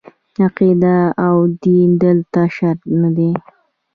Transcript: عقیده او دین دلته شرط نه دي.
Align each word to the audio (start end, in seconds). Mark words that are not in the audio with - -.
عقیده 0.43 0.97
او 1.25 1.35
دین 1.63 1.89
دلته 2.03 2.41
شرط 2.55 2.81
نه 3.01 3.09
دي. 3.15 3.31